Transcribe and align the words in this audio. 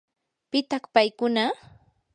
¿pitaq 0.51 0.83
paykuna? 0.93 1.45